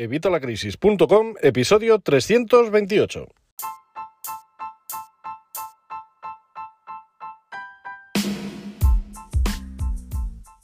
[0.00, 3.28] Evitalacrisis.com, episodio 328.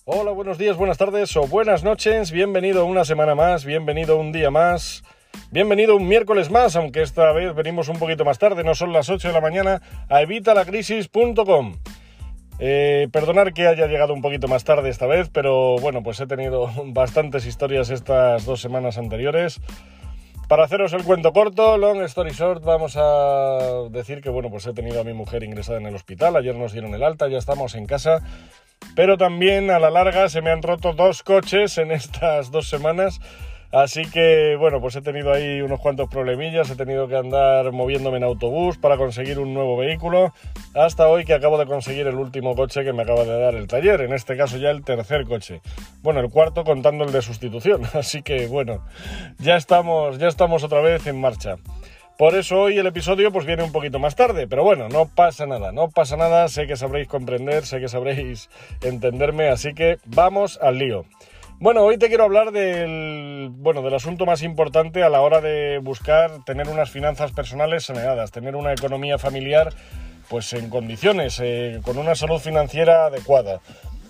[0.07, 2.33] Hola, buenos días, buenas tardes o buenas noches.
[2.33, 5.05] Bienvenido una semana más, bienvenido un día más.
[5.51, 9.11] Bienvenido un miércoles más, aunque esta vez venimos un poquito más tarde, no son las
[9.11, 11.77] 8 de la mañana, a evitalacrisis.com.
[12.59, 16.27] Eh, perdonar que haya llegado un poquito más tarde esta vez, pero bueno, pues he
[16.27, 19.61] tenido bastantes historias estas dos semanas anteriores.
[20.49, 24.73] Para haceros el cuento corto, long story short, vamos a decir que bueno, pues he
[24.73, 27.75] tenido a mi mujer ingresada en el hospital, ayer nos dieron el alta, ya estamos
[27.75, 28.21] en casa,
[28.95, 33.21] pero también a la larga se me han roto dos coches en estas dos semanas
[33.73, 38.19] Así que bueno, pues he tenido ahí unos cuantos problemillas, he tenido que andar moviéndome
[38.19, 40.33] en autobús para conseguir un nuevo vehículo,
[40.75, 43.67] hasta hoy que acabo de conseguir el último coche que me acaba de dar el
[43.67, 45.61] taller, en este caso ya el tercer coche.
[46.03, 48.85] Bueno, el cuarto contando el de sustitución, así que bueno,
[49.39, 51.57] ya estamos, ya estamos otra vez en marcha.
[52.17, 55.45] Por eso hoy el episodio pues viene un poquito más tarde, pero bueno, no pasa
[55.45, 58.49] nada, no pasa nada, sé que sabréis comprender, sé que sabréis
[58.81, 61.05] entenderme, así que vamos al lío.
[61.59, 65.79] Bueno, hoy te quiero hablar del, bueno, del asunto más importante a la hora de
[65.79, 69.73] buscar tener unas finanzas personales saneadas, tener una economía familiar
[70.29, 73.61] pues en condiciones, eh, con una salud financiera adecuada.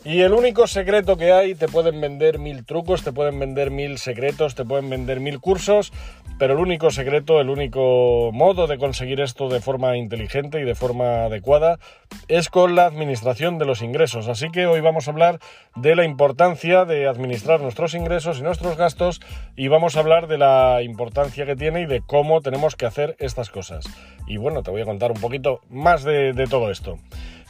[0.06, 3.98] Y el único secreto que hay, te pueden vender mil trucos, te pueden vender mil
[3.98, 5.92] secretos, te pueden vender mil cursos,
[6.38, 10.76] pero el único secreto, el único modo de conseguir esto de forma inteligente y de
[10.76, 11.80] forma adecuada
[12.28, 14.28] es con la administración de los ingresos.
[14.28, 15.40] Así que hoy vamos a hablar
[15.74, 19.20] de la importancia de administrar nuestros ingresos y nuestros gastos
[19.56, 23.16] y vamos a hablar de la importancia que tiene y de cómo tenemos que hacer
[23.18, 23.84] estas cosas.
[24.28, 26.98] Y bueno, te voy a contar un poquito más de, todo esto.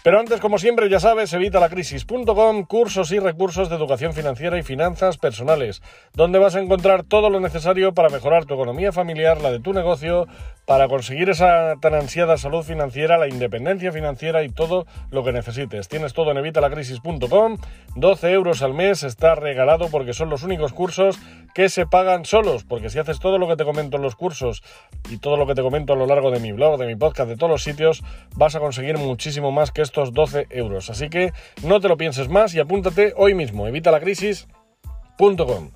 [0.06, 5.18] Pero antes, como siempre, ya sabes, evitalacrisis.com, cursos y recursos de educación financiera y finanzas
[5.18, 5.82] personales,
[6.14, 9.72] donde vas a encontrar todo lo necesario para mejorar tu economía familiar, la de tu
[9.72, 10.28] negocio,
[10.64, 15.88] para conseguir esa tan ansiada salud financiera, la independencia financiera y todo lo que necesites.
[15.88, 17.58] Tienes todo en evitalacrisis.com,
[17.97, 21.19] 12 euros al mes, está regalado porque son los únicos cursos
[21.52, 24.62] que se pagan solos, porque si haces todo lo que te comento en los cursos
[25.10, 27.28] y todo lo que te comento a lo largo de mi blog, de mi podcast,
[27.28, 28.04] de todos los sitios,
[28.36, 30.90] vas a conseguir muchísimo más que esto 12 euros.
[30.90, 35.70] Así que no te lo pienses más y apúntate hoy mismo, evitalacrisis.com.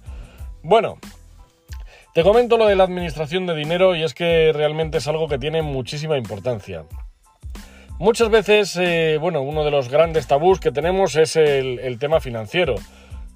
[0.63, 0.99] Bueno,
[2.15, 5.39] te comento lo de la administración de dinero y es que realmente es algo que
[5.39, 6.85] tiene muchísima importancia.
[7.99, 12.75] Muchas veces, eh, bueno, uno de los grandes tabús que tenemos es el tema financiero.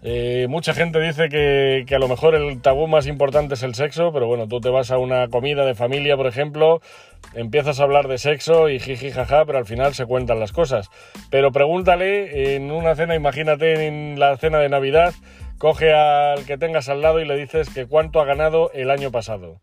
[0.06, 4.12] Eh, mucha gente dice que, a lo mejor el tabú más importante es el sexo,
[4.12, 6.82] pero bueno, tú te vas a una comida de familia, por ejemplo,
[7.32, 10.90] empiezas a hablar de sexo y jiji jaja, pero al final se cuentan las cosas.
[11.30, 15.14] Pero pregúntale en una cena, imagínate en la cena de Navidad,
[15.56, 19.10] coge al que tengas al lado y le dices que cuánto ha ganado el año
[19.10, 19.58] pasado.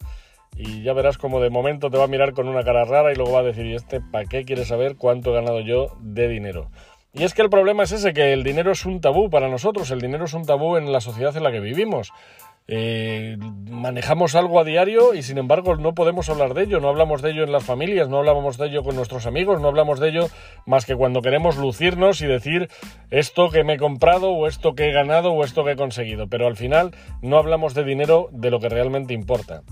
[0.57, 3.15] Y ya verás como de momento te va a mirar con una cara rara y
[3.15, 6.27] luego va a decir, ¿y este para qué quiere saber cuánto he ganado yo de
[6.27, 6.71] dinero?
[7.13, 9.91] Y es que el problema es ese, que el dinero es un tabú para nosotros,
[9.91, 12.13] el dinero es un tabú en la sociedad en la que vivimos.
[12.67, 13.37] Eh,
[13.69, 17.31] manejamos algo a diario y sin embargo no podemos hablar de ello, no hablamos de
[17.31, 20.27] ello en las familias, no hablamos de ello con nuestros amigos, no hablamos de ello
[20.65, 22.69] más que cuando queremos lucirnos y decir
[23.09, 26.27] esto que me he comprado o esto que he ganado o esto que he conseguido,
[26.27, 29.63] pero al final no hablamos de dinero de lo que realmente importa.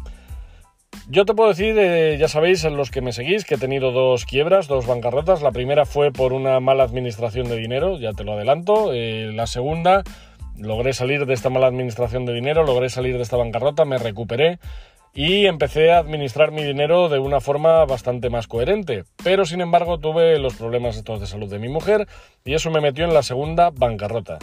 [1.12, 3.92] Yo te puedo decir, eh, ya sabéis, en los que me seguís, que he tenido
[3.92, 5.42] dos quiebras, dos bancarrotas.
[5.42, 8.94] La primera fue por una mala administración de dinero, ya te lo adelanto.
[8.94, 10.04] Eh, la segunda,
[10.56, 14.60] logré salir de esta mala administración de dinero, logré salir de esta bancarrota, me recuperé
[15.16, 19.06] y empecé a administrar mi dinero de una forma bastante más coherente.
[19.24, 22.08] Pero sin embargo tuve los problemas de salud de mi mujer
[22.46, 24.38] y eso me metió en la segunda bancarrota.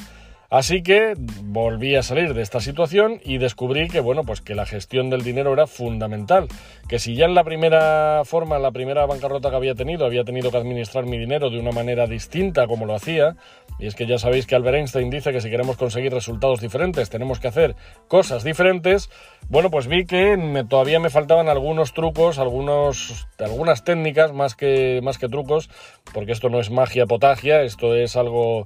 [0.51, 4.67] Así que volví a salir de esta situación y descubrí que, bueno, pues que la
[4.67, 6.49] gestión del dinero era fundamental.
[6.89, 10.25] Que si ya en la primera forma, en la primera bancarrota que había tenido, había
[10.25, 13.37] tenido que administrar mi dinero de una manera distinta como lo hacía,
[13.79, 17.11] y es que ya sabéis que Albert Einstein dice que si queremos conseguir resultados diferentes
[17.11, 17.75] tenemos que hacer
[18.09, 19.11] cosas diferentes,
[19.49, 25.01] bueno, pues vi que me, todavía me faltaban algunos trucos, algunos, algunas técnicas más que,
[25.03, 25.69] más que trucos,
[26.15, 28.65] porque esto no es magia potagia, esto es algo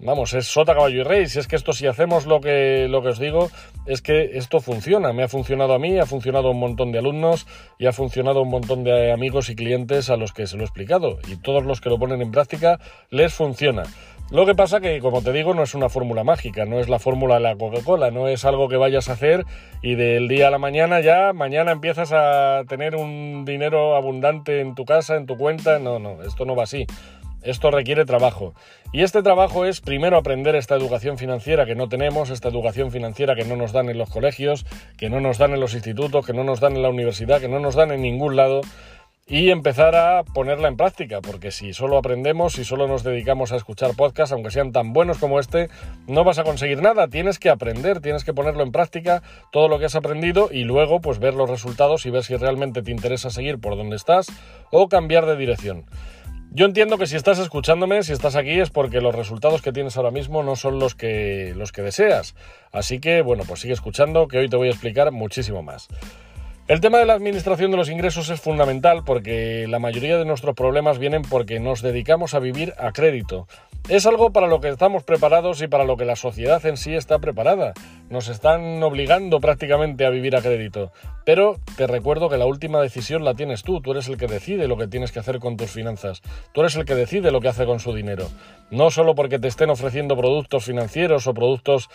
[0.00, 1.26] Vamos, es sota, caballo y rey.
[1.26, 3.50] Si es que esto, si hacemos lo que, lo que os digo,
[3.86, 5.12] es que esto funciona.
[5.12, 7.46] Me ha funcionado a mí, ha funcionado a un montón de alumnos
[7.78, 10.62] y ha funcionado a un montón de amigos y clientes a los que se lo
[10.62, 11.18] he explicado.
[11.28, 12.78] Y todos los que lo ponen en práctica
[13.10, 13.82] les funciona.
[14.30, 16.98] Lo que pasa que, como te digo, no es una fórmula mágica, no es la
[16.98, 19.46] fórmula de la Coca-Cola, no es algo que vayas a hacer
[19.80, 24.74] y del día a la mañana ya, mañana empiezas a tener un dinero abundante en
[24.74, 25.78] tu casa, en tu cuenta.
[25.78, 26.84] No, no, esto no va así.
[27.42, 28.54] Esto requiere trabajo.
[28.92, 33.34] Y este trabajo es primero aprender esta educación financiera que no tenemos, esta educación financiera
[33.34, 36.32] que no nos dan en los colegios, que no nos dan en los institutos, que
[36.32, 38.62] no nos dan en la universidad, que no nos dan en ningún lado
[39.30, 43.56] y empezar a ponerla en práctica, porque si solo aprendemos, si solo nos dedicamos a
[43.56, 45.68] escuchar podcasts, aunque sean tan buenos como este,
[46.06, 49.78] no vas a conseguir nada, tienes que aprender, tienes que ponerlo en práctica, todo lo
[49.78, 53.28] que has aprendido y luego pues ver los resultados y ver si realmente te interesa
[53.28, 54.28] seguir por donde estás
[54.70, 55.84] o cambiar de dirección.
[56.50, 59.96] Yo entiendo que si estás escuchándome, si estás aquí, es porque los resultados que tienes
[59.98, 62.34] ahora mismo no son los que, los que deseas.
[62.72, 65.88] Así que, bueno, pues sigue escuchando, que hoy te voy a explicar muchísimo más.
[66.68, 70.54] El tema de la administración de los ingresos es fundamental porque la mayoría de nuestros
[70.54, 73.48] problemas vienen porque nos dedicamos a vivir a crédito.
[73.88, 76.94] Es algo para lo que estamos preparados y para lo que la sociedad en sí
[76.94, 77.72] está preparada.
[78.10, 80.92] Nos están obligando prácticamente a vivir a crédito.
[81.24, 83.80] Pero te recuerdo que la última decisión la tienes tú.
[83.80, 86.20] Tú eres el que decide lo que tienes que hacer con tus finanzas.
[86.52, 88.28] Tú eres el que decide lo que hace con su dinero.
[88.70, 91.88] No solo porque te estén ofreciendo productos financieros o productos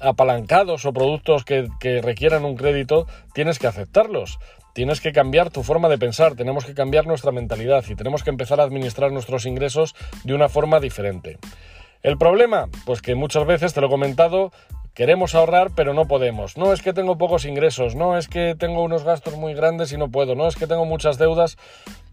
[0.00, 1.68] apalancados o productos que,
[2.02, 3.66] requieran un crédito, tienes que
[4.72, 8.30] Tienes que cambiar tu forma de pensar, tenemos que cambiar nuestra mentalidad y tenemos que
[8.30, 11.38] empezar a administrar nuestros ingresos de una forma diferente.
[12.02, 12.68] ¿El problema?
[12.84, 14.52] Pues que muchas veces, te lo he comentado,
[14.94, 16.56] queremos ahorrar pero no podemos.
[16.56, 19.96] No es que tengo pocos ingresos, no es que tengo unos gastos muy grandes y
[19.96, 21.56] no puedo, no es que tengo muchas deudas.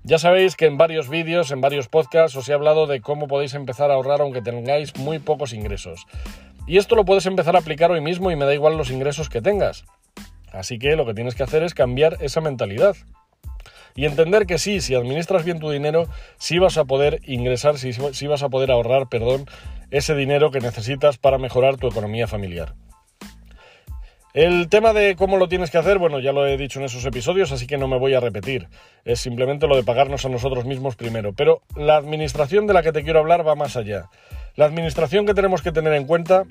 [0.03, 3.53] Ya sabéis que en varios vídeos, en varios podcasts os he hablado de cómo podéis
[3.53, 6.05] empezar a ahorrar aunque tengáis muy pocos ingresos.
[6.65, 9.29] Y esto lo puedes empezar a aplicar hoy mismo y me da igual los ingresos
[9.29, 9.85] que tengas.
[10.53, 12.95] Así que lo que tienes que hacer es cambiar esa mentalidad.
[13.95, 16.07] Y entender que sí, si administras bien tu dinero,
[16.37, 19.45] sí vas a poder ingresar, sí, vas a poder ahorrar, perdón,
[19.91, 22.73] ese dinero que necesitas para mejorar tu economía familiar.
[24.33, 27.05] El tema de cómo lo tienes que hacer, bueno, ya lo he dicho en esos
[27.05, 28.67] episodios, así que no me voy a repetir.
[29.05, 31.33] Es simplemente lo de pagarnos a nosotros mismos primero.
[31.33, 34.09] Pero la administración de la que te quiero hablar va más allá.
[34.55, 36.45] La administración que tenemos que tener en cuenta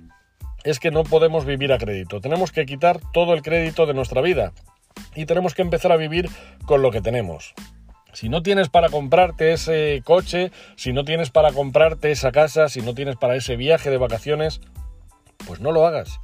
[0.64, 2.20] es que no podemos vivir a crédito.
[2.20, 4.53] Tenemos que quitar todo el crédito de nuestra vida
[5.14, 6.29] y tenemos que empezar a vivir
[6.67, 7.55] con lo que tenemos.
[8.12, 12.82] Si no tienes para comprarte ese coche, si no tienes para comprarte esa casa, si
[12.82, 14.61] no tienes para ese viaje de vacaciones,
[15.47, 16.20] pues no lo hagas.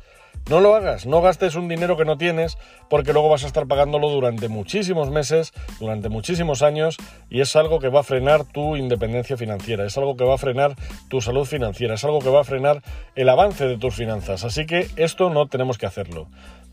[0.48, 2.56] No lo hagas, no gastes un dinero que no tienes
[2.88, 6.96] porque luego vas a estar pagándolo durante muchísimos meses, durante muchísimos años
[7.28, 10.38] y es algo que va a frenar tu independencia financiera, es algo que va a
[10.38, 10.74] frenar
[11.08, 12.82] tu salud financiera, es algo que va a frenar
[13.14, 14.44] el avance de tus finanzas.
[14.44, 16.28] Así que esto no tenemos que hacerlo.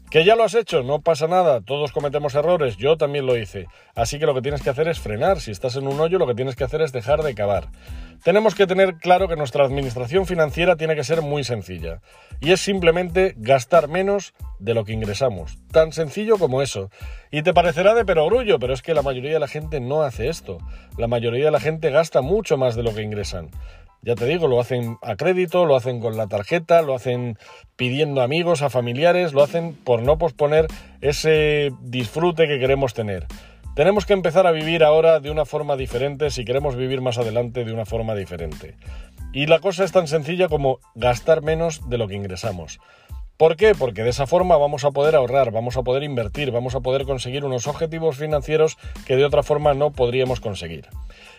[0.10, 3.68] Que ya lo has hecho, no pasa nada, todos cometemos errores, yo también lo hice.
[3.96, 6.28] Así que lo que tienes que hacer es frenar, si estás en un hoyo lo
[6.28, 7.68] que tienes que hacer es dejar de cavar.
[8.24, 12.02] Tenemos que tener claro que nuestra administración financiera tiene que ser muy sencilla,
[12.40, 16.90] y es simplemente gastar menos de lo que ingresamos, tan sencillo como eso.
[17.32, 20.30] Y te parecerá de perogrullo, pero es que la mayoría de la gente no hace
[20.30, 20.58] esto,
[20.98, 23.52] la mayoría de la gente gasta mucho más de lo que ingresan.
[24.06, 27.40] Ya te digo, lo hacen a crédito, lo hacen con la tarjeta, lo hacen
[27.76, 30.68] pidiendo amigos, a familiares, lo hacen por no posponer
[31.02, 33.26] ese disfrute que queremos tener.
[33.76, 37.66] Tenemos que empezar a vivir ahora de una forma diferente si queremos vivir más adelante
[37.66, 38.78] de una forma diferente.
[39.34, 42.80] Y la cosa es tan sencilla como gastar menos de lo que ingresamos.
[43.38, 43.76] ¿Por qué?
[43.76, 47.04] Porque de esa forma vamos a poder ahorrar, vamos a poder invertir, vamos a poder
[47.04, 50.88] conseguir unos objetivos financieros que de otra forma no podríamos conseguir.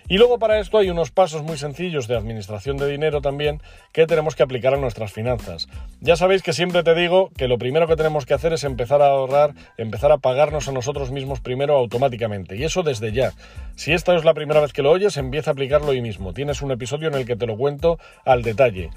[0.08, 3.62] Y luego para esto hay unos pasos muy sencillos de administración de dinero también
[3.92, 5.68] que tenemos que aplicar a nuestras finanzas.
[6.00, 9.00] Ya sabéis que siempre te digo que lo primero que tenemos que hacer es empezar
[9.00, 12.56] a ahorrar, empezar a pagarnos a nosotros mismos primero automáticamente.
[12.56, 13.32] Y eso desde ya.
[13.74, 16.34] Si esta es la primera vez que lo oyes, empieza a aplicarlo hoy mismo.
[16.34, 18.90] Tienes un episodio en el que te lo cuento al detalle.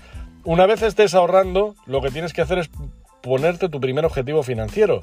[0.45, 2.69] Una vez estés ahorrando, lo que tienes que hacer es
[3.21, 5.01] ponerte tu primer objetivo financiero.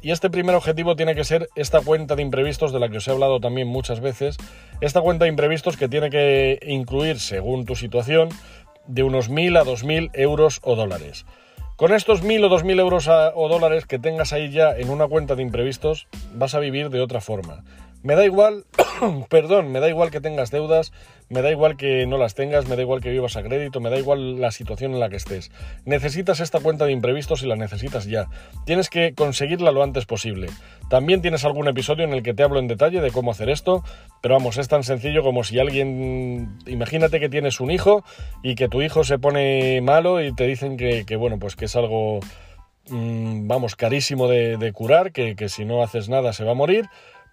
[0.00, 3.06] Y este primer objetivo tiene que ser esta cuenta de imprevistos de la que os
[3.06, 4.38] he hablado también muchas veces.
[4.80, 8.30] Esta cuenta de imprevistos que tiene que incluir, según tu situación,
[8.86, 11.26] de unos 1.000 a 2.000 euros o dólares.
[11.76, 15.34] Con estos 1.000 o 2.000 euros o dólares que tengas ahí ya en una cuenta
[15.34, 17.62] de imprevistos, vas a vivir de otra forma.
[18.08, 18.64] Me da igual,
[19.28, 20.94] perdón, me da igual que tengas deudas,
[21.28, 23.90] me da igual que no las tengas, me da igual que vivas a crédito, me
[23.90, 25.50] da igual la situación en la que estés.
[25.84, 28.30] Necesitas esta cuenta de imprevistos y la necesitas ya.
[28.64, 30.46] Tienes que conseguirla lo antes posible.
[30.88, 33.84] También tienes algún episodio en el que te hablo en detalle de cómo hacer esto,
[34.22, 38.04] pero vamos, es tan sencillo como si alguien, imagínate que tienes un hijo
[38.42, 41.76] y que tu hijo se pone malo y te dicen que, bueno, pues que es
[41.76, 42.20] algo,
[42.88, 46.88] mm, vamos, carísimo de, curar, que, que si no haces nada se va a morir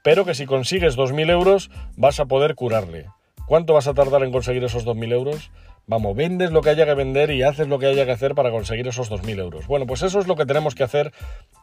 [0.05, 3.07] pero que si consigues 2.000 euros vas a poder curarle.
[3.47, 5.49] ¿Cuánto vas a tardar en conseguir esos 2.000 euros?
[5.87, 8.49] Vamos, vendes lo que haya que vender y haces lo que haya que hacer para
[8.49, 9.67] conseguir esos 2.000 euros.
[9.67, 11.13] Bueno, pues eso es lo que tenemos que hacer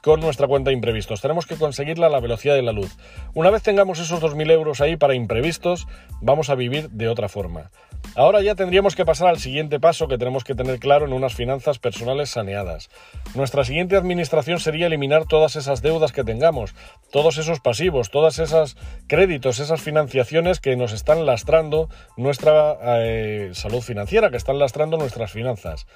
[0.01, 1.21] con nuestra cuenta de imprevistos.
[1.21, 2.97] Tenemos que conseguirla a la velocidad de la luz.
[3.35, 5.89] Una vez tengamos esos 2.000 euros ahí para imprevistos,
[6.21, 7.73] vamos a vivir de otra forma.
[8.15, 11.35] Ahora ya tendríamos que pasar al siguiente paso que tenemos que tener claro en unas
[11.35, 12.91] finanzas personales saneadas.
[13.35, 16.75] Nuestra siguiente administración sería eliminar todas esas deudas que tengamos,
[17.11, 18.77] todos esos pasivos, todas esas
[19.07, 25.33] créditos, esas financiaciones que nos están lastrando nuestra eh, salud financiera, que están lastrando nuestras
[25.33, 25.87] finanzas.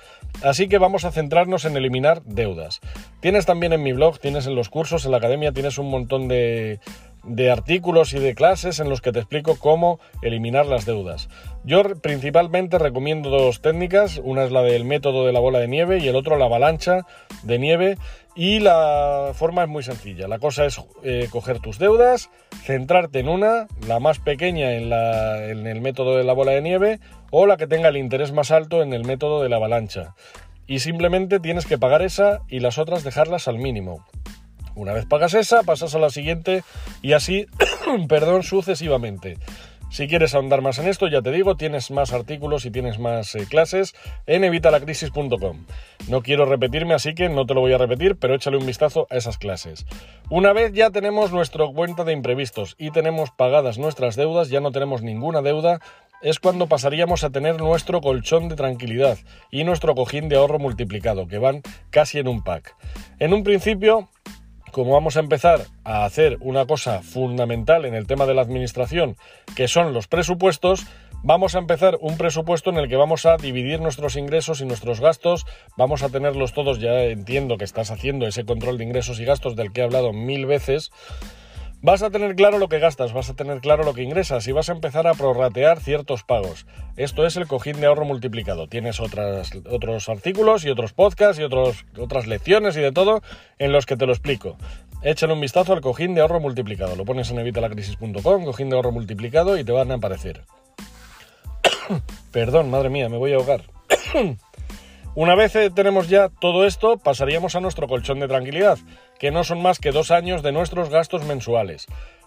[0.42, 2.80] Así que vamos a centrarnos en eliminar deudas.
[3.20, 6.28] Tienes también en mi blog, tienes en los cursos, en la academia, tienes un montón
[6.28, 6.80] de
[7.26, 11.28] de artículos y de clases en los que te explico cómo eliminar las deudas.
[11.64, 15.98] Yo principalmente recomiendo dos técnicas, una es la del método de la bola de nieve
[15.98, 17.04] y el otro la avalancha
[17.42, 17.98] de nieve
[18.36, 20.28] y la forma es muy sencilla.
[20.28, 22.30] La cosa es eh, coger tus deudas,
[22.64, 26.60] centrarte en una, la más pequeña en, la, en el método de la bola de
[26.60, 27.00] nieve
[27.30, 30.14] o la que tenga el interés más alto en el método de la avalancha.
[30.66, 34.04] Y simplemente tienes que pagar esa y las otras dejarlas al mínimo.
[34.74, 36.62] Una vez pagas esa, pasas a la siguiente
[37.00, 37.46] y así,
[38.08, 39.38] perdón, sucesivamente.
[39.88, 43.34] Si quieres ahondar más en esto, ya te digo, tienes más artículos y tienes más
[43.34, 43.94] eh, clases
[44.26, 45.64] en evitalacrisis.com.
[46.08, 49.06] No quiero repetirme, así que no te lo voy a repetir, pero échale un vistazo
[49.10, 49.86] a esas clases.
[50.28, 54.72] Una vez ya tenemos nuestra cuenta de imprevistos y tenemos pagadas nuestras deudas, ya no
[54.72, 55.80] tenemos ninguna deuda,
[56.20, 59.18] es cuando pasaríamos a tener nuestro colchón de tranquilidad
[59.50, 62.74] y nuestro cojín de ahorro multiplicado, que van casi en un pack.
[63.18, 64.08] En un principio
[64.72, 69.16] como vamos a empezar a hacer una cosa fundamental en el tema de la administración,
[69.54, 70.86] que son los presupuestos,
[71.22, 75.00] vamos a empezar un presupuesto en el que vamos a dividir nuestros ingresos y nuestros
[75.00, 75.46] gastos,
[75.76, 79.56] vamos a tenerlos todos, ya entiendo que estás haciendo ese control de ingresos y gastos
[79.56, 80.90] del que he hablado mil veces,
[81.86, 84.50] Vas a tener claro lo que gastas, vas a tener claro lo que ingresas y
[84.50, 86.66] vas a empezar a prorratear ciertos pagos.
[86.96, 88.66] Esto es el cojín de ahorro multiplicado.
[88.66, 93.22] Tienes otros artículos y otros podcasts y otras lecciones y de todo
[93.60, 94.56] en los que te lo explico.
[95.02, 96.96] Échale un vistazo al cojín de ahorro multiplicado.
[96.96, 100.42] Lo pones en evitalacrisis.com, cojín de ahorro multiplicado y te van a aparecer.
[102.32, 103.62] Perdón, madre mía, me voy a ahogar.
[105.16, 108.76] Una vez eh, tenemos ya todo esto, pasaríamos a nuestro colchón de tranquilidad,
[109.18, 111.86] que no son más que dos años de nuestros gastos mensuales.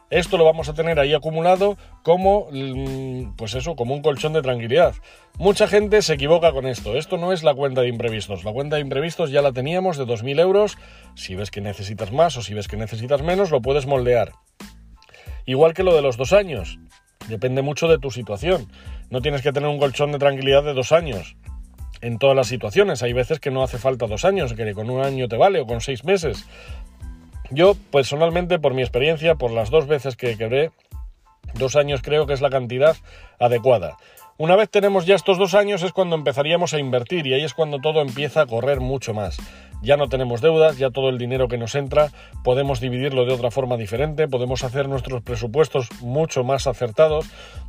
[0.09, 4.41] Esto lo vamos a tener ahí acumulado como, mm, pues eso, como un colchón de
[4.41, 4.95] tranquilidad.
[5.37, 6.97] Mucha gente se equivoca con esto.
[6.97, 8.43] Esto no es la cuenta de imprevistos.
[8.43, 10.77] La cuenta de imprevistos ya la teníamos de 2.000 euros.
[11.13, 14.31] Si ves que necesitas más o si ves que necesitas menos, lo puedes moldear.
[15.45, 16.79] Igual que lo de los dos años.
[17.27, 18.71] Depende mucho de tu situación.
[19.11, 21.37] No tienes que tener un colchón de tranquilidad de dos años
[22.01, 23.03] en todas las situaciones.
[23.03, 25.65] Hay veces que no hace falta dos años, que con un año te vale o
[25.65, 26.45] con seis meses.
[27.51, 30.71] Yo personalmente, por mi experiencia, por las dos veces que quebré,
[31.55, 32.95] dos años creo que es la cantidad
[33.39, 33.97] adecuada.
[34.41, 37.53] Una vez tenemos ya estos dos años es cuando empezaríamos a invertir y ahí es
[37.53, 39.37] cuando todo empieza a correr mucho más.
[39.81, 42.07] Ya no tenemos deudas, ya todo el dinero que nos entra
[42.41, 47.25] podemos dividirlo de otra forma diferente, podemos hacer nuestros presupuestos mucho más acertados,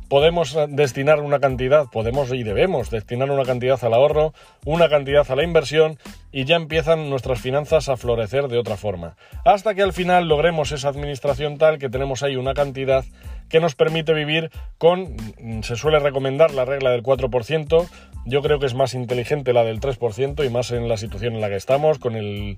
[0.07, 5.35] podemos destinar una cantidad, podemos y debemos destinar una cantidad al ahorro, una cantidad a
[5.35, 5.97] la inversión
[6.31, 9.17] y ya empiezan nuestras finanzas a florecer de otra forma.
[9.43, 13.03] Hasta que al final logremos esa administración tal que tenemos ahí una cantidad
[13.51, 15.15] que nos permite vivir con,
[15.63, 17.89] se suele recomendar la regla del 4%,
[18.25, 21.41] yo creo que es más inteligente la del 3% y más en la situación en
[21.41, 22.57] la que estamos, con, el,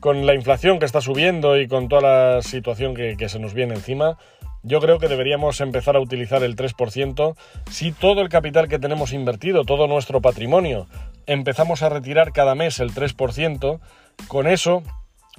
[0.00, 2.02] con la inflación que está subiendo y con toda
[2.36, 4.18] la situación que, que se nos viene encima.
[4.62, 7.36] Yo creo que deberíamos empezar a utilizar el 3%
[7.70, 10.86] si todo el capital que tenemos invertido, todo nuestro patrimonio,
[11.26, 13.78] empezamos a retirar cada mes el 3%,
[14.26, 14.82] con eso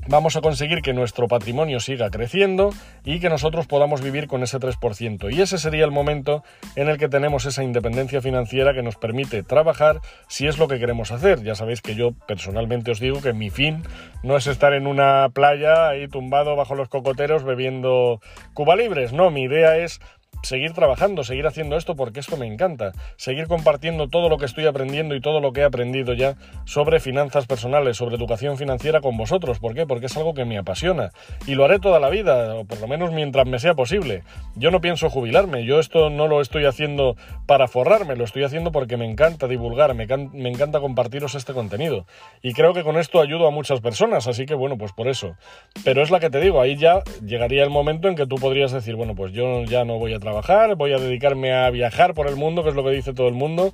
[0.07, 2.71] vamos a conseguir que nuestro patrimonio siga creciendo
[3.03, 5.33] y que nosotros podamos vivir con ese 3%.
[5.33, 6.43] Y ese sería el momento
[6.75, 10.79] en el que tenemos esa independencia financiera que nos permite trabajar si es lo que
[10.79, 11.43] queremos hacer.
[11.43, 13.83] Ya sabéis que yo personalmente os digo que mi fin
[14.23, 18.19] no es estar en una playa ahí tumbado bajo los cocoteros bebiendo
[18.53, 19.99] Cuba Libres, no, mi idea es
[20.43, 24.65] seguir trabajando, seguir haciendo esto porque esto me encanta, seguir compartiendo todo lo que estoy
[24.65, 29.17] aprendiendo y todo lo que he aprendido ya sobre finanzas personales, sobre educación financiera con
[29.17, 29.59] vosotros.
[29.59, 29.85] ¿Por qué?
[29.85, 31.11] Porque es algo que me apasiona
[31.47, 34.23] y lo haré toda la vida, o por lo menos mientras me sea posible.
[34.55, 37.15] Yo no pienso jubilarme, yo esto no lo estoy haciendo
[37.45, 42.05] para forrarme, lo estoy haciendo porque me encanta divulgar, me, me encanta compartiros este contenido.
[42.41, 45.35] Y creo que con esto ayudo a muchas personas, así que bueno, pues por eso.
[45.83, 48.71] Pero es la que te digo, ahí ya llegaría el momento en que tú podrías
[48.71, 52.27] decir, bueno, pues yo ya no voy a trabajar, voy a dedicarme a viajar por
[52.27, 53.73] el mundo, que es lo que dice todo el mundo,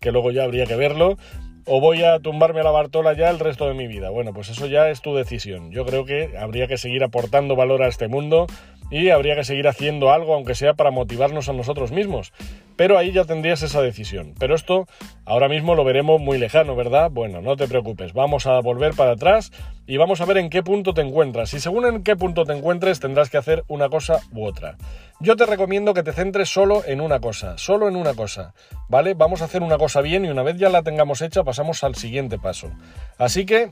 [0.00, 1.16] que luego ya habría que verlo,
[1.64, 4.10] o voy a tumbarme a la Bartola ya el resto de mi vida.
[4.10, 5.70] Bueno, pues eso ya es tu decisión.
[5.70, 8.48] Yo creo que habría que seguir aportando valor a este mundo
[8.92, 12.32] y habría que seguir haciendo algo, aunque sea para motivarnos a nosotros mismos.
[12.76, 14.34] Pero ahí ya tendrías esa decisión.
[14.38, 14.86] Pero esto
[15.24, 17.10] ahora mismo lo veremos muy lejano, ¿verdad?
[17.10, 19.50] Bueno, no te preocupes, vamos a volver para atrás
[19.86, 21.54] y vamos a ver en qué punto te encuentras.
[21.54, 24.76] Y según en qué punto te encuentres tendrás que hacer una cosa u otra.
[25.20, 28.52] Yo te recomiendo que te centres solo en una cosa, solo en una cosa,
[28.90, 29.14] ¿vale?
[29.14, 31.94] Vamos a hacer una cosa bien y una vez ya la tengamos hecha pasamos al
[31.94, 32.70] siguiente paso.
[33.16, 33.70] Así que,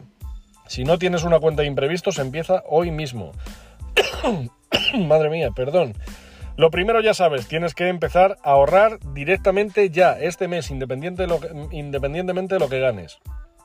[0.67, 3.33] si no tienes una cuenta de imprevistos, empieza hoy mismo.
[4.95, 5.95] Madre mía, perdón.
[6.57, 11.27] Lo primero ya sabes, tienes que empezar a ahorrar directamente ya, este mes, independiente
[11.71, 13.19] independientemente de lo que ganes.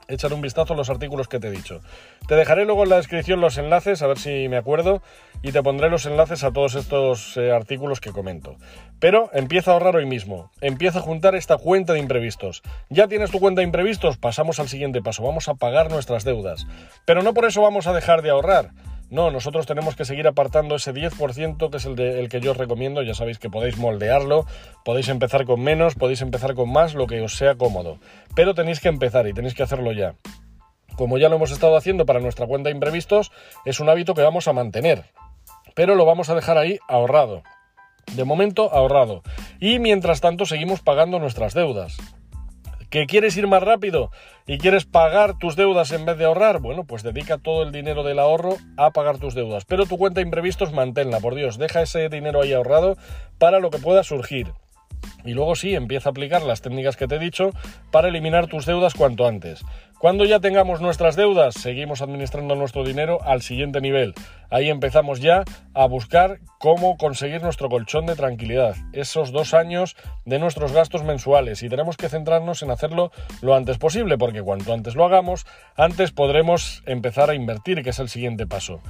[0.07, 1.81] Echar un vistazo a los artículos que te he dicho.
[2.27, 5.01] Te dejaré luego en la descripción los enlaces, a ver si me acuerdo,
[5.41, 8.55] y te pondré los enlaces a todos estos eh, artículos que comento.
[8.99, 12.61] Pero empieza a ahorrar hoy mismo, empieza a juntar esta cuenta de imprevistos.
[12.89, 16.67] Ya tienes tu cuenta de imprevistos, pasamos al siguiente paso, vamos a pagar nuestras deudas.
[17.03, 18.71] Pero no por eso vamos a dejar de ahorrar.
[19.09, 23.03] No, nosotros tenemos que seguir apartando ese 10% que es el, que yo os recomiendo.
[23.03, 24.45] Ya sabéis que podéis moldearlo,
[24.83, 27.99] podéis empezar con menos, podéis empezar con más, lo que os sea cómodo.
[28.35, 30.15] Pero tenéis que empezar y tenéis que hacerlo ya.
[30.95, 33.31] Como ya lo hemos estado haciendo para nuestra cuenta de imprevistos,
[33.65, 35.03] es un hábito que vamos a mantener.
[35.75, 37.43] Pero lo vamos a dejar ahí ahorrado.
[38.13, 39.21] De momento ahorrado.
[39.59, 41.97] Y mientras tanto seguimos pagando nuestras deudas.
[42.89, 44.11] ¿Que quieres ir más rápido
[44.47, 46.59] y quieres pagar tus deudas en vez de ahorrar?
[46.59, 49.65] Bueno, pues dedica todo el dinero del ahorro a pagar tus deudas.
[49.65, 52.97] Pero tu cuenta de imprevistos manténla, por Dios, deja ese dinero ahí ahorrado
[53.37, 54.53] para lo que pueda surgir.
[55.23, 57.51] Y luego sí, empieza a aplicar las técnicas que te he dicho
[57.91, 59.63] para eliminar tus deudas cuanto antes.
[60.05, 64.13] Cuando ya tengamos nuestras deudas, seguimos administrando nuestro dinero al siguiente nivel.
[64.51, 65.43] Ahí empezamos ya
[65.73, 71.63] a buscar cómo conseguir nuestro colchón de tranquilidad, esos dos años de nuestros gastos mensuales.
[71.63, 76.11] Y tenemos que centrarnos en hacerlo lo antes posible, porque cuanto antes lo hagamos, antes
[76.11, 78.81] podremos empezar a invertir, que es el siguiente paso.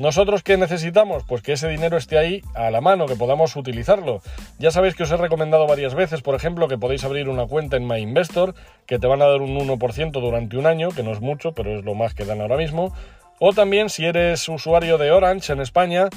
[0.00, 1.24] ¿Nosotros qué necesitamos?
[1.28, 4.22] Pues que ese dinero esté ahí a la mano, que podamos utilizarlo.
[4.58, 7.76] Ya sabéis que os he recomendado varias veces, por ejemplo, que podéis abrir una cuenta
[7.76, 8.54] en MyInvestor,
[8.86, 11.78] que te van a dar un 1% durante un año, que no es mucho, pero
[11.78, 12.94] es lo más que dan ahora mismo.
[13.40, 16.08] O también si eres usuario de Orange en España,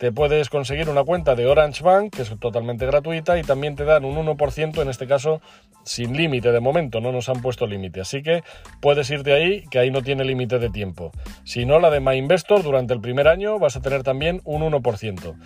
[0.00, 3.84] te puedes conseguir una cuenta de Orange Bank, que es totalmente gratuita, y también te
[3.84, 5.42] dan un 1%, en este caso
[5.84, 8.00] sin límite de momento, no nos han puesto límite.
[8.00, 8.42] Así que
[8.80, 11.12] puedes irte ahí, que ahí no tiene límite de tiempo.
[11.44, 15.36] Si no, la de MyInvestor, durante el primer año vas a tener también un 1%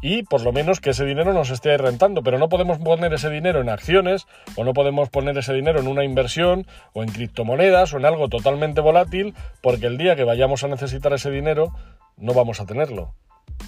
[0.00, 3.28] y por lo menos que ese dinero nos esté rentando, pero no podemos poner ese
[3.28, 7.92] dinero en acciones o no podemos poner ese dinero en una inversión o en criptomonedas
[7.92, 11.74] o en algo totalmente volátil porque el día que vayamos a necesitar ese dinero
[12.16, 13.12] no vamos a tenerlo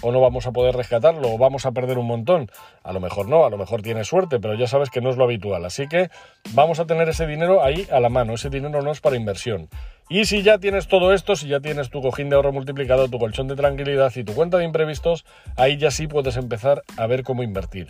[0.01, 2.49] o no vamos a poder rescatarlo o vamos a perder un montón.
[2.83, 5.17] A lo mejor no, a lo mejor tienes suerte, pero ya sabes que no es
[5.17, 5.63] lo habitual.
[5.65, 6.09] Así que
[6.51, 8.33] vamos a tener ese dinero ahí a la mano.
[8.33, 9.69] Ese dinero no es para inversión.
[10.09, 13.17] Y si ya tienes todo esto, si ya tienes tu cojín de ahorro multiplicado, tu
[13.17, 17.23] colchón de tranquilidad y tu cuenta de imprevistos, ahí ya sí puedes empezar a ver
[17.23, 17.87] cómo invertir.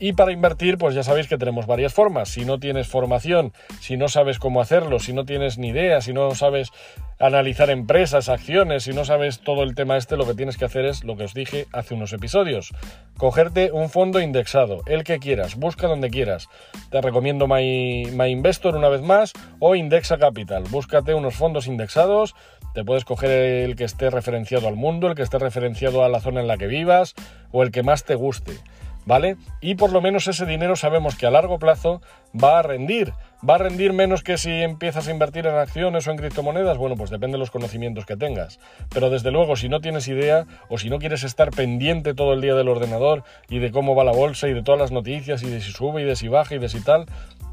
[0.00, 2.28] Y para invertir, pues ya sabéis que tenemos varias formas.
[2.28, 6.12] Si no tienes formación, si no sabes cómo hacerlo, si no tienes ni idea, si
[6.12, 6.72] no sabes
[7.20, 10.86] analizar empresas, acciones, si no sabes todo el tema este, lo que tienes que hacer
[10.86, 12.72] es lo que os dije hace unos episodios.
[13.16, 16.48] Cogerte un fondo indexado, el que quieras, busca donde quieras.
[16.90, 20.64] Te recomiendo My, Investor una vez más o Indexa Capital.
[20.70, 21.34] Búscate unos
[21.66, 22.34] indexados,
[22.74, 26.20] te puedes coger el que esté referenciado al mundo, el que esté referenciado a la
[26.20, 27.14] zona en la que vivas
[27.52, 28.58] o el que más te guste.
[29.06, 29.36] ¿vale?
[29.60, 32.00] Y por lo menos ese dinero sabemos que a largo plazo
[32.32, 33.12] va a rendir.
[33.48, 36.76] ¿Va a rendir menos que si empiezas a invertir en acciones o en criptomonedas?
[36.76, 38.60] Bueno, pues depende de los conocimientos que tengas.
[38.90, 42.42] Pero desde luego, si no tienes idea o si no quieres estar pendiente todo el
[42.42, 45.48] día del ordenador y de cómo va la bolsa y de todas las noticias y
[45.48, 47.06] de si sube y de si baja y de si tal,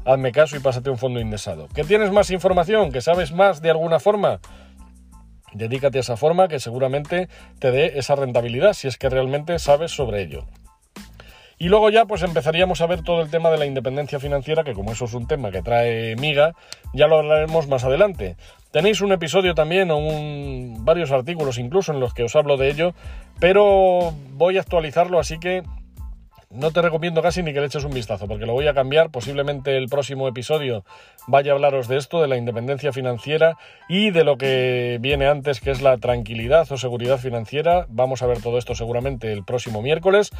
[0.04, 1.68] hazme caso y pásate un fondo indexado.
[1.74, 2.92] ¿Que tienes más información?
[2.92, 4.40] ¿Que sabes más de alguna forma?
[5.54, 9.90] Dedícate a esa forma que seguramente te dé esa rentabilidad si es que realmente sabes
[9.90, 10.44] sobre ello.
[11.58, 14.74] Y luego ya pues empezaríamos a ver todo el tema de la independencia financiera, que
[14.74, 16.54] como eso es un tema que trae miga,
[16.94, 18.36] ya lo hablaremos más adelante.
[18.70, 22.70] Tenéis un episodio también o un, varios artículos incluso en los que os hablo de
[22.70, 22.94] ello,
[23.40, 25.62] pero voy a actualizarlo, así que
[26.50, 29.10] no te recomiendo casi ni que le eches un vistazo, porque lo voy a cambiar.
[29.10, 30.84] Posiblemente el próximo episodio
[31.26, 35.60] vaya a hablaros de esto, de la independencia financiera y de lo que viene antes,
[35.60, 37.86] que es la tranquilidad o seguridad financiera.
[37.90, 40.30] Vamos a ver todo esto seguramente el próximo miércoles.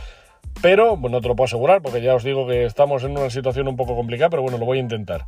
[0.61, 3.31] Pero, bueno, no te lo puedo asegurar porque ya os digo que estamos en una
[3.31, 5.25] situación un poco complicada, pero bueno, lo voy a intentar.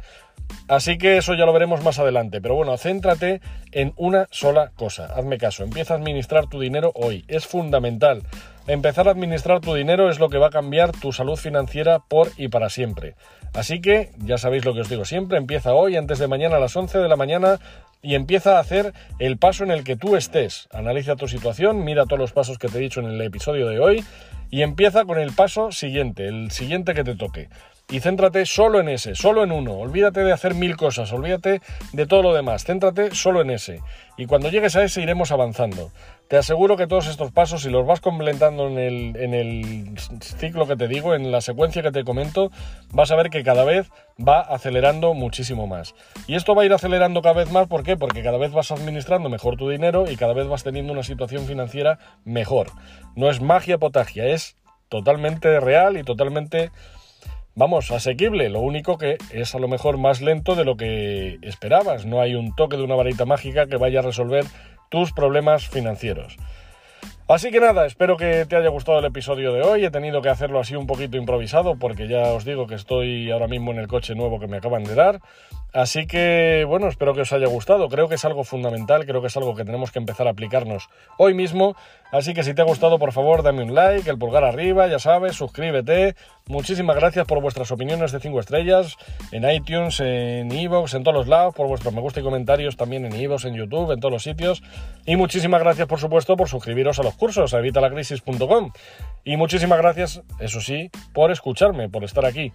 [0.66, 2.40] Así que eso ya lo veremos más adelante.
[2.40, 5.07] Pero bueno, céntrate en una sola cosa.
[5.14, 7.25] Hazme caso, empieza a administrar tu dinero hoy.
[7.29, 8.23] Es fundamental.
[8.66, 12.29] Empezar a administrar tu dinero es lo que va a cambiar tu salud financiera por
[12.37, 13.14] y para siempre.
[13.55, 16.61] Así que, ya sabéis lo que os digo siempre, empieza hoy, antes de mañana a
[16.61, 17.59] las 11 de la mañana,
[18.03, 20.68] y empieza a hacer el paso en el que tú estés.
[20.73, 23.81] Analiza tu situación, mira todos los pasos que te he dicho en el episodio de
[23.81, 24.05] hoy
[24.51, 27.49] y empieza con el paso siguiente, el siguiente que te toque
[27.91, 29.75] y céntrate solo en ese, solo en uno.
[29.75, 31.61] Olvídate de hacer mil cosas, olvídate
[31.93, 33.81] de todo lo demás, céntrate solo en ese.
[34.17, 35.91] Y cuando llegues a ese iremos avanzando.
[36.31, 40.87] Te aseguro que todos estos pasos, si los vas completando en el, ciclo que te
[40.87, 42.53] digo, en la secuencia que te comento,
[42.93, 45.97] vas a ver que cada vez va acelerando muchísimo más.
[46.29, 47.97] Y esto va a ir acelerando cada vez más, ¿por qué?
[47.97, 51.47] Porque cada vez vas administrando mejor tu dinero y cada vez vas teniendo una situación
[51.47, 52.69] financiera mejor.
[53.16, 54.57] No es magia potagia, es
[54.88, 56.71] totalmente real y totalmente
[57.57, 58.49] vamos, asequible.
[58.51, 62.07] Lo único que es a lo mejor más lento de lo que esperabas.
[62.07, 64.45] No hay un toque de una varita mágica que vaya a resolver
[64.90, 66.37] tus problemas financieros.
[67.29, 69.85] Así que nada, espero que te haya gustado el episodio de hoy.
[69.85, 73.46] He tenido que hacerlo así un poquito improvisado porque ya os digo que estoy ahora
[73.46, 75.20] mismo en el coche nuevo que me acaban de dar.
[75.72, 77.88] Así que bueno, espero que os haya gustado.
[77.88, 80.88] Creo que es algo fundamental, creo que es algo que tenemos que empezar a aplicarnos
[81.16, 81.76] hoy mismo.
[82.12, 84.98] Así que si te ha gustado, por favor, dame un like, el pulgar arriba, ya
[84.98, 86.16] sabes, suscríbete.
[86.48, 88.96] Muchísimas gracias por vuestras opiniones de 5 estrellas
[89.30, 93.04] en iTunes, en Evox, en todos los lados, por vuestros me gusta y comentarios también
[93.04, 94.62] en Evox, en YouTube, en todos los sitios.
[95.06, 98.72] Y muchísimas gracias, por supuesto, por suscribiros a los cursos a evitalacrisis.com.
[99.24, 102.52] Y muchísimas gracias, eso sí, por escucharme, por estar aquí.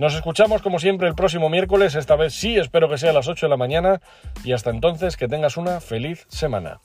[0.00, 3.28] Nos escuchamos como siempre el próximo miércoles, esta vez sí, espero que sea a las
[3.28, 4.00] 8 de la mañana
[4.42, 6.80] y hasta entonces que tengas una feliz semana.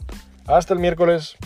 [0.47, 1.37] Hasta el miércoles.